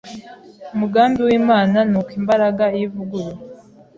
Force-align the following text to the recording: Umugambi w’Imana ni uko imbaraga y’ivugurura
Umugambi 0.73 1.19
w’Imana 1.27 1.77
ni 1.91 1.95
uko 1.99 2.11
imbaraga 2.19 2.63
y’ivugurura 2.77 3.33